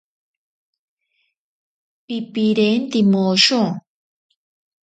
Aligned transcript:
Pipirinte 2.05 2.99
mosho. 3.11 3.61